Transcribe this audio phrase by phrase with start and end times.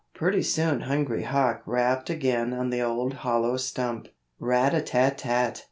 [0.15, 4.07] Pretty soon Hungry Hawk rapped again on the old hollow stump.
[4.39, 5.59] Rat a tat tat!